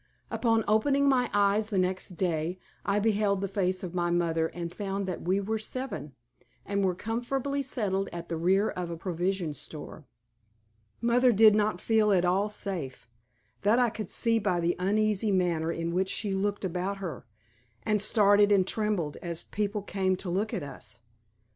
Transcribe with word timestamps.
Upon 0.31 0.63
opening 0.67 1.07
my 1.07 1.29
eyes 1.31 1.69
the 1.69 1.77
next 1.77 2.17
day, 2.17 2.57
I 2.83 2.97
beheld 2.97 3.39
the 3.39 3.47
face 3.47 3.83
of 3.83 3.93
my 3.93 4.09
mother 4.09 4.47
and 4.47 4.73
found 4.73 5.05
that 5.05 5.21
we 5.21 5.39
were 5.39 5.59
seven, 5.59 6.15
and 6.65 6.83
were 6.83 6.95
comfortably 6.95 7.61
settled 7.61 8.09
at 8.11 8.27
the 8.27 8.35
rear 8.35 8.67
of 8.71 8.89
a 8.89 8.97
provision 8.97 9.53
store. 9.53 10.07
Mother 11.01 11.31
did 11.31 11.53
not 11.53 11.79
feel 11.79 12.11
at 12.11 12.25
all 12.25 12.49
safe; 12.49 13.07
that 13.61 13.77
I 13.77 13.91
could 13.91 14.09
see 14.09 14.39
by 14.39 14.59
the 14.59 14.75
uneasy 14.79 15.31
manner 15.31 15.71
in 15.71 15.93
which 15.93 16.09
she 16.09 16.33
looked 16.33 16.65
about 16.65 16.97
her, 16.97 17.27
and 17.83 18.01
started 18.01 18.51
and 18.51 18.65
trembled 18.65 19.17
as 19.17 19.43
people 19.45 19.83
came 19.83 20.15
to 20.15 20.31
look 20.31 20.51
at 20.51 20.63
us. 20.63 21.01